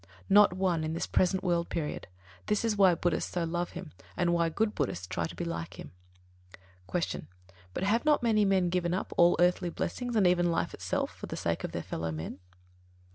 Not 0.29 0.53
one 0.53 0.83
in 0.83 0.93
this 0.93 1.05
present 1.05 1.43
world 1.43 1.69
period: 1.69 2.07
this 2.47 2.65
is 2.65 2.75
why 2.75 2.95
Buddhists 2.95 3.31
so 3.31 3.43
love 3.43 3.73
him, 3.73 3.91
and 4.17 4.33
why 4.33 4.49
good 4.49 4.73
Buddhists 4.73 5.05
try 5.05 5.27
to 5.27 5.35
be 5.35 5.45
like 5.45 5.77
him. 5.79 5.91
32. 6.91 7.19
Q. 7.19 7.27
_But 7.75 7.83
have 7.83 8.03
not 8.03 8.23
many 8.23 8.43
men 8.43 8.69
given 8.69 8.95
up 8.95 9.13
all 9.15 9.35
earthly 9.39 9.69
blessings, 9.69 10.15
and 10.15 10.25
even 10.25 10.49
life 10.49 10.73
itself, 10.73 11.15
for 11.15 11.27
the 11.27 11.37
sake 11.37 11.63
of 11.63 11.71
their 11.71 11.83
fellow 11.83 12.11
men? 12.11 12.39